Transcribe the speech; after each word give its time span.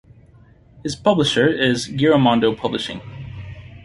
His 0.81 0.95
publisher 0.95 1.47
is 1.47 1.87
Giramondo 1.87 2.57
Publishing. 2.57 3.01